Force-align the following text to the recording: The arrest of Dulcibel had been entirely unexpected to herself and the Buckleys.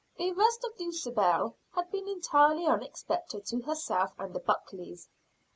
The 0.17 0.31
arrest 0.31 0.63
of 0.63 0.75
Dulcibel 0.77 1.57
had 1.75 1.91
been 1.91 2.07
entirely 2.07 2.65
unexpected 2.65 3.45
to 3.45 3.61
herself 3.61 4.11
and 4.17 4.33
the 4.33 4.39
Buckleys. 4.39 5.07